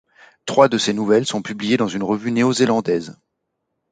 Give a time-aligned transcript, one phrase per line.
[0.47, 3.19] Trois de ses nouvelles sont publiées dans une revue néo-zélandaise.